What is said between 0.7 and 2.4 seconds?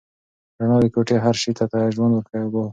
د کوټې هر شی ته ژوند ور